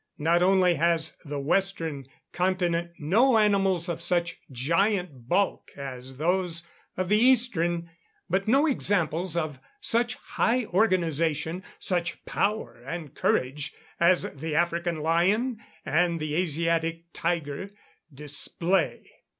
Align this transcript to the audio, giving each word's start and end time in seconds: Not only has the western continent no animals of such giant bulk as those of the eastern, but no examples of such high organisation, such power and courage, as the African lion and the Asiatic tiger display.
Not 0.17 0.41
only 0.41 0.73
has 0.77 1.15
the 1.25 1.39
western 1.39 2.07
continent 2.33 2.93
no 2.97 3.37
animals 3.37 3.87
of 3.87 4.01
such 4.01 4.39
giant 4.51 5.29
bulk 5.29 5.69
as 5.77 6.17
those 6.17 6.67
of 6.97 7.07
the 7.07 7.19
eastern, 7.19 7.91
but 8.27 8.47
no 8.47 8.65
examples 8.65 9.37
of 9.37 9.59
such 9.79 10.15
high 10.15 10.65
organisation, 10.65 11.63
such 11.77 12.25
power 12.25 12.81
and 12.83 13.13
courage, 13.13 13.75
as 13.99 14.23
the 14.33 14.55
African 14.55 15.01
lion 15.01 15.59
and 15.85 16.19
the 16.19 16.33
Asiatic 16.33 17.03
tiger 17.13 17.69
display. 18.11 19.05